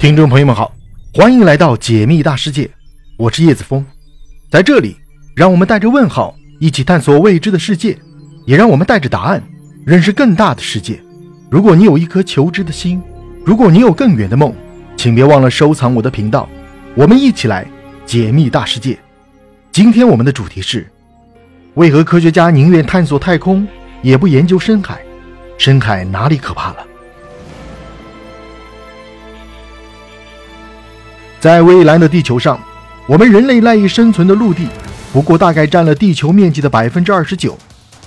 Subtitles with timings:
[0.00, 0.74] 听众朋友们好，
[1.12, 2.70] 欢迎来到解密大世界，
[3.18, 3.84] 我是叶子峰，
[4.50, 4.96] 在这里，
[5.36, 7.98] 让我们带着问号一起探索未知的世界，
[8.46, 9.42] 也让我们带着答案
[9.84, 10.98] 认识更大的世界。
[11.50, 12.98] 如果你有一颗求知的心，
[13.44, 14.54] 如果你有更远的梦，
[14.96, 16.48] 请别忘了收藏我的频道，
[16.94, 17.66] 我们一起来
[18.06, 18.98] 解密大世界。
[19.70, 20.90] 今天我们的主题是：
[21.74, 23.68] 为何科学家宁愿探索太空，
[24.00, 24.98] 也不研究深海？
[25.58, 26.86] 深海哪里可怕了？
[31.40, 32.60] 在蔚蓝的地球上，
[33.06, 34.68] 我们人类赖以生存的陆地，
[35.10, 37.56] 不过大概占了地球面积的百分之二十九，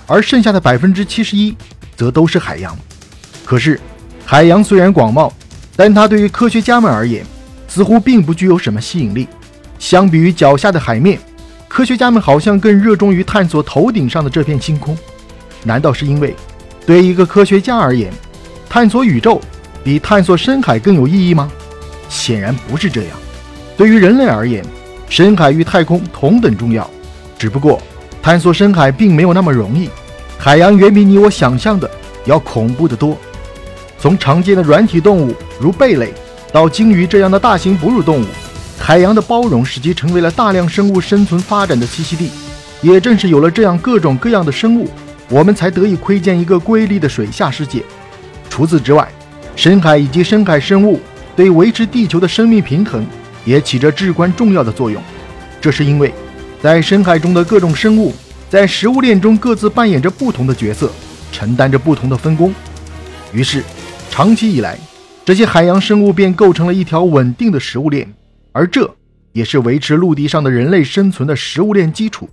[0.06, 1.52] 而剩下的百分之七十一，
[1.96, 2.76] 则都是海洋。
[3.44, 3.80] 可是，
[4.24, 5.32] 海洋虽然广袤，
[5.74, 7.26] 但它对于科学家们而言，
[7.66, 9.26] 似乎并不具有什么吸引力。
[9.80, 11.18] 相比于脚下的海面，
[11.66, 14.96] 科学家们好像更热衷于探索头顶上的这片星空。
[15.64, 16.36] 难道是因为，
[16.86, 18.12] 对一个科学家而言，
[18.68, 19.40] 探索宇宙
[19.82, 21.50] 比探索深海更有意义吗？
[22.08, 23.10] 显然不是这样。
[23.76, 24.64] 对于人类而言，
[25.08, 26.88] 深海与太空同等重要，
[27.38, 27.80] 只不过
[28.22, 29.90] 探索深海并没有那么容易。
[30.38, 31.90] 海洋远比你我想象的
[32.24, 33.16] 要恐怖得多。
[33.98, 36.12] 从常见的软体动物如贝类，
[36.52, 38.26] 到鲸鱼这样的大型哺乳动物，
[38.78, 42.30] 海洋的包容使其成为了大量生物生存发展的栖息地。
[42.82, 44.88] 也正是有了这样各种各样的生物，
[45.30, 47.82] 我们才得以窥见一个瑰丽的水下世界。
[48.50, 49.08] 除此之外，
[49.56, 51.00] 深海以及深海生物
[51.34, 53.04] 对维持地球的生命平衡。
[53.44, 55.02] 也起着至关重要的作用，
[55.60, 56.12] 这是因为，
[56.60, 58.12] 在深海中的各种生物
[58.48, 60.90] 在食物链中各自扮演着不同的角色，
[61.32, 62.54] 承担着不同的分工。
[63.32, 63.62] 于是，
[64.10, 64.78] 长期以来，
[65.24, 68.12] 这些海洋生物便构成了一条稳定的食物链，
[68.52, 68.88] 而这
[69.32, 72.28] 也是维持陆地上的人类生存的食物链基础。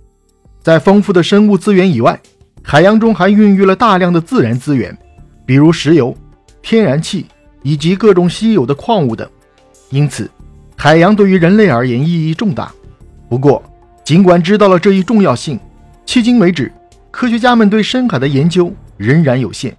[0.62, 2.18] 在丰富的生物资源以外，
[2.62, 4.96] 海洋中还孕育了大量的自然资源，
[5.44, 6.16] 比如石油、
[6.62, 7.26] 天然气
[7.64, 9.28] 以及各种稀有的矿物等。
[9.90, 10.30] 因此，
[10.84, 12.72] 海洋对于人类而言意义重大，
[13.28, 13.62] 不过，
[14.02, 15.56] 尽管知道了这一重要性，
[16.04, 16.72] 迄今为止，
[17.12, 19.76] 科学家们对深海的研究仍然有限。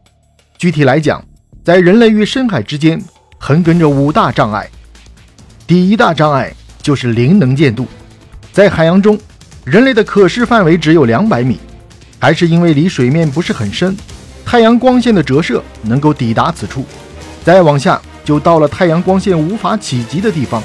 [0.58, 1.22] 具体来讲，
[1.62, 3.04] 在人类与深海之间
[3.38, 4.66] 横亘着五大障碍。
[5.68, 7.86] 第一大障碍就是零能见度，
[8.54, 9.20] 在海洋中，
[9.66, 11.60] 人类的可视范围只有两百米，
[12.18, 13.94] 还是因为离水面不是很深，
[14.46, 16.86] 太阳光线的折射能够抵达此处，
[17.44, 20.64] 再往下就到了太阳光线无法企及的地方。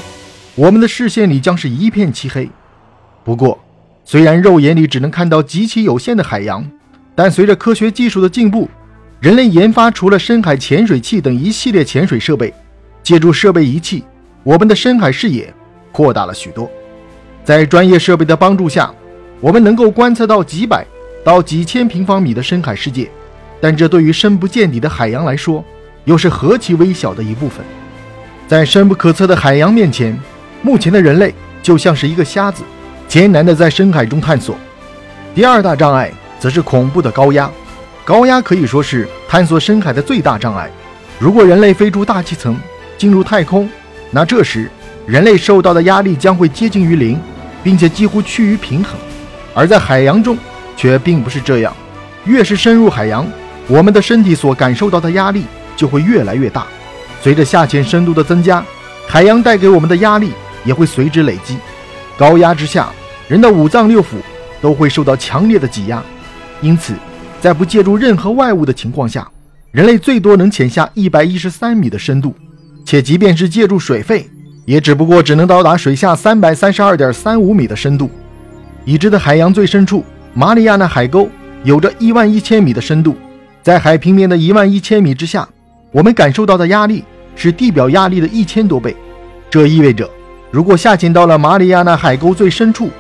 [0.58, 2.50] 我们的视线里将是一片漆黑。
[3.22, 3.56] 不过，
[4.04, 6.68] 虽然肉眼里只能看到极其有限的海洋，
[7.14, 8.68] 但随着科学技术的进步，
[9.20, 12.52] 人类研发出了深海潜水器等一系列潜水设备。
[13.04, 14.02] 借助设备仪器，
[14.42, 15.54] 我们的深海视野
[15.92, 16.68] 扩大了许多。
[17.44, 18.92] 在专业设备的帮助下，
[19.40, 20.84] 我们能够观测到几百
[21.24, 23.08] 到几千平方米的深海世界。
[23.60, 25.64] 但这对于深不见底的海洋来说，
[26.04, 27.64] 又是何其微小的一部分。
[28.48, 30.18] 在深不可测的海洋面前，
[30.62, 32.62] 目前的人类就像是一个瞎子，
[33.06, 34.56] 艰难地在深海中探索。
[35.34, 37.50] 第二大障碍则是恐怖的高压，
[38.04, 40.70] 高压可以说是探索深海的最大障碍。
[41.18, 42.58] 如果人类飞出大气层，
[42.96, 43.68] 进入太空，
[44.10, 44.70] 那这时
[45.06, 47.20] 人类受到的压力将会接近于零，
[47.62, 48.98] 并且几乎趋于平衡。
[49.54, 50.36] 而在海洋中
[50.76, 51.74] 却并不是这样，
[52.24, 53.26] 越是深入海洋，
[53.66, 55.44] 我们的身体所感受到的压力
[55.76, 56.66] 就会越来越大。
[57.22, 58.64] 随着下潜深度的增加，
[59.06, 60.32] 海洋带给我们的压力。
[60.64, 61.56] 也会随之累积，
[62.16, 62.90] 高压之下，
[63.28, 64.16] 人的五脏六腑
[64.60, 66.02] 都会受到强烈的挤压。
[66.60, 66.94] 因此，
[67.40, 69.26] 在不借助任何外物的情况下，
[69.70, 72.34] 人类最多能潜下一百一十三米的深度，
[72.84, 74.28] 且即便是借助水肺，
[74.64, 78.10] 也只不过只能到达水下三百三十二点三五米的深度。
[78.84, 80.04] 已知的海洋最深处
[80.34, 81.28] 马里亚纳海沟
[81.62, 83.16] 有着一万一千米的深度，
[83.62, 85.48] 在海平面的一万一千米之下，
[85.92, 87.04] 我们感受到的压力
[87.36, 88.96] 是地表压力的一千多倍。
[89.48, 90.08] 这意味着。
[90.50, 92.90] 如果下潜到了马里亚纳海沟最深处，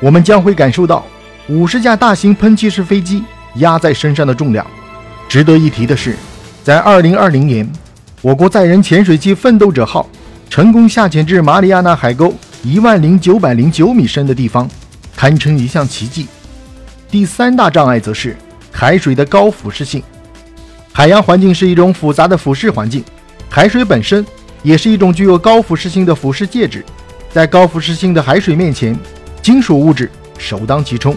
[0.00, 1.04] 我们将会感受到
[1.48, 3.22] 五十架大型喷气式飞机
[3.56, 4.66] 压在身上的重量。
[5.28, 6.16] 值得一提的是，
[6.62, 7.70] 在2020年，
[8.22, 10.08] 我国载人潜水器“奋斗者号”
[10.48, 12.32] 成功下潜至马里亚纳海沟
[12.62, 14.68] 一万零九百零九米深的地方，
[15.14, 16.26] 堪称一项奇迹。
[17.10, 18.34] 第三大障碍则是
[18.72, 20.02] 海水的高腐蚀性。
[20.92, 23.04] 海洋环境是一种复杂的腐蚀环境，
[23.50, 24.24] 海水本身。
[24.64, 26.82] 也是一种具有高腐蚀性的腐蚀介质，
[27.30, 28.98] 在高腐蚀性的海水面前，
[29.42, 31.14] 金属物质首当其冲。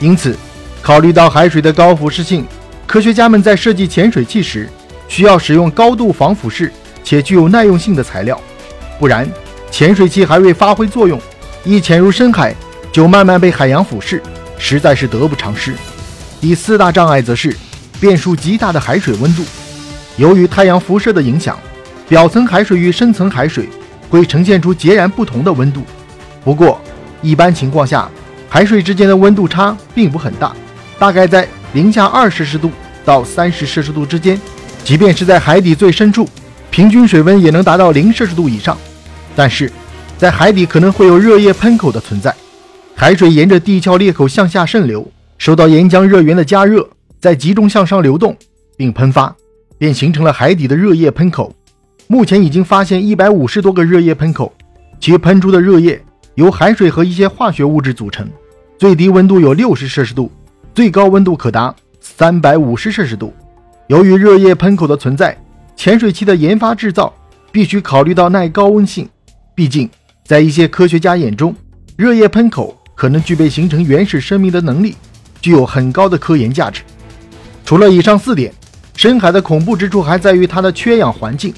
[0.00, 0.34] 因此，
[0.80, 2.46] 考虑到海水的高腐蚀性，
[2.86, 4.66] 科学家们在设计潜水器时，
[5.06, 6.70] 需要使用高度防腐蚀
[7.04, 8.40] 且具有耐用性的材料，
[8.98, 9.30] 不然
[9.70, 11.20] 潜水器还未发挥作用，
[11.64, 12.54] 一潜入深海
[12.90, 14.18] 就慢慢被海洋腐蚀，
[14.56, 15.74] 实在是得不偿失。
[16.40, 17.54] 第四大障碍则是
[18.00, 19.42] 变数极大的海水温度，
[20.16, 21.58] 由于太阳辐射的影响。
[22.08, 23.68] 表层海水与深层海水
[24.08, 25.82] 会呈现出截然不同的温度。
[26.42, 26.80] 不过，
[27.20, 28.08] 一般情况下，
[28.48, 30.54] 海水之间的温度差并不很大，
[30.98, 32.70] 大概在零下二摄氏度
[33.04, 34.40] 到三十摄氏度之间。
[34.82, 36.26] 即便是在海底最深处，
[36.70, 38.78] 平均水温也能达到零摄氏度以上。
[39.36, 39.70] 但是，
[40.16, 42.34] 在海底可能会有热液喷口的存在，
[42.94, 45.06] 海水沿着地壳裂口向下渗流，
[45.36, 46.88] 受到岩浆热源的加热，
[47.20, 48.34] 再集中向上流动
[48.78, 49.36] 并喷发，
[49.76, 51.54] 便形成了海底的热液喷口。
[52.10, 54.50] 目前已经发现一百五十多个热液喷口，
[54.98, 56.00] 其喷出的热液。
[56.36, 58.26] 由海水和一些化学物质组成，
[58.78, 60.30] 最低温度有六十摄氏度，
[60.72, 63.34] 最高温度可达三百五十摄氏度。
[63.88, 65.36] 由于热液喷口的存在，
[65.76, 67.12] 潜水器的研发制造
[67.52, 69.06] 必须考虑到耐高温性。
[69.54, 69.90] 毕竟，
[70.24, 71.54] 在一些科学家眼中，
[71.96, 74.96] 热液喷口可能具备形成原始生命的能力，
[75.42, 76.82] 具有很高的科研价值。
[77.66, 78.50] 除了以上四点，
[78.94, 81.52] 深海的恐怖之处还在于它的缺氧环境。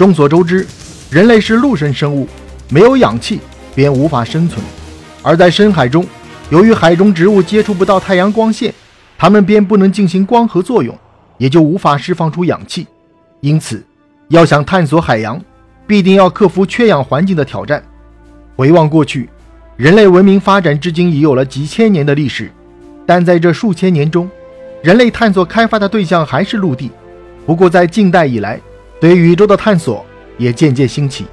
[0.00, 0.66] 众所周知，
[1.10, 2.26] 人类是陆生生物，
[2.70, 3.38] 没有氧气。
[3.74, 4.64] 便无法生存，
[5.22, 6.06] 而在深海中，
[6.48, 8.72] 由于海中植物接触不到太阳光线，
[9.18, 10.96] 它们便不能进行光合作用，
[11.36, 12.86] 也就无法释放出氧气。
[13.42, 13.84] 因此，
[14.28, 15.38] 要想探索海洋，
[15.86, 17.82] 必定要克服缺氧环境的挑战。
[18.56, 19.28] 回望过去，
[19.76, 22.50] 人类文明发展至今已有了几千年的历史，
[23.04, 24.28] 但在这数千年中，
[24.82, 26.90] 人类探索开发的对象还是陆地。
[27.44, 28.58] 不过，在近代以来，
[29.00, 30.04] 对宇宙的探索
[30.36, 31.24] 也渐渐兴起，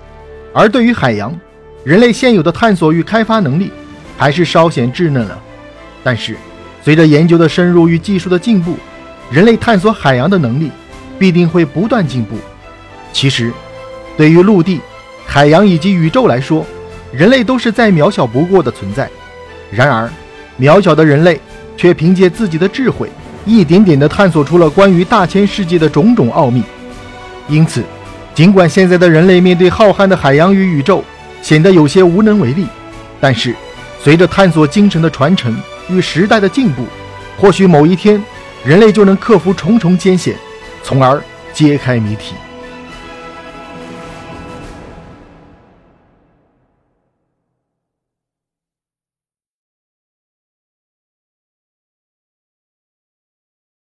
[0.54, 1.38] 而对于海洋，
[1.84, 3.72] 人类现有的探索与开发能力
[4.18, 5.38] 还是稍显稚嫩了，
[6.02, 6.38] 但是
[6.82, 8.78] 随着研究的深入与技术的进步，
[9.30, 10.72] 人类探索海洋的能力
[11.20, 12.38] 必定会不断进步。
[13.12, 13.52] 其实，
[14.16, 14.80] 对于陆地、
[15.26, 16.66] 海洋以及宇宙来说，
[17.12, 19.10] 人类都是再渺小不过的存在。
[19.70, 20.10] 然而，
[20.58, 21.42] 渺小的人类
[21.76, 23.10] 却凭借自己的智慧，
[23.46, 26.64] 一点点地探索出了关于大千世界的种种奥秘。
[27.48, 27.84] 因此，
[28.36, 31.04] 尽管现在的人类面对浩瀚的海洋与宇宙，
[31.42, 32.68] 显得有些无能为力，
[33.20, 33.56] 但是
[34.04, 35.56] 随着探索精神的传承
[35.90, 36.86] 与时代的进步，
[37.38, 38.22] 或许某一天，
[38.64, 40.36] 人类就能克服重重艰险，
[40.84, 41.22] 从而
[41.54, 42.34] 揭开谜题。